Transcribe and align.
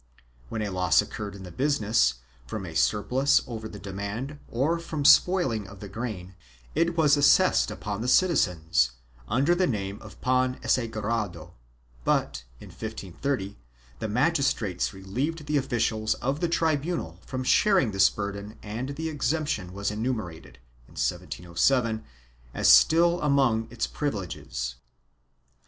When 0.49 0.63
a 0.63 0.71
loss 0.71 0.99
occurred 0.99 1.35
in 1.35 1.43
the 1.43 1.51
business, 1.51 2.15
from 2.47 2.65
a 2.65 2.73
surplus 2.73 3.43
over 3.45 3.69
the 3.69 3.77
demand 3.77 4.39
or 4.47 4.79
from 4.79 5.05
spoiling 5.05 5.67
of 5.67 5.79
the 5.79 5.87
grain, 5.87 6.33
it 6.73 6.97
was 6.97 7.17
assessed 7.17 7.69
upon 7.69 8.01
the 8.01 8.07
citizens, 8.07 8.93
under 9.27 9.53
the 9.53 9.67
name 9.67 10.01
of 10.01 10.19
pan 10.19 10.59
asegurado, 10.63 11.53
but, 12.03 12.45
in 12.59 12.69
1530, 12.69 13.59
the 13.99 14.07
magistrates 14.09 14.91
relieved 14.91 15.45
the 15.45 15.57
officials 15.57 16.15
of 16.15 16.39
the 16.39 16.49
tribunal 16.49 17.19
from 17.23 17.43
sharing 17.43 17.91
this 17.91 18.09
burden 18.09 18.57
and 18.63 18.95
the 18.95 19.07
exemption 19.07 19.77
is 19.77 19.91
enumerated, 19.91 20.55
in 20.87 20.93
1707, 20.97 22.03
as 22.55 22.67
still 22.67 23.21
among 23.21 23.67
its 23.69 23.85
privileges. 23.85 24.77